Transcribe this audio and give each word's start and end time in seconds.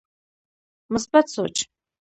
مثبت 0.91 1.25
سوچ 1.35 1.57